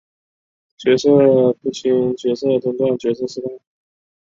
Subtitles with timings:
[0.79, 3.51] 角色不清角色中断角色失败